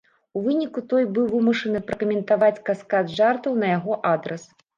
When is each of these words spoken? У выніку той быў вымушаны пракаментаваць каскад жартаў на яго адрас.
У 0.37 0.41
выніку 0.45 0.81
той 0.93 1.05
быў 1.17 1.25
вымушаны 1.33 1.81
пракаментаваць 1.89 2.63
каскад 2.71 3.13
жартаў 3.21 3.61
на 3.67 3.71
яго 3.77 4.01
адрас. 4.15 4.49